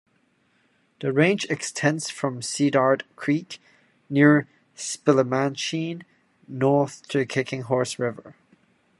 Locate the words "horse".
7.61-7.99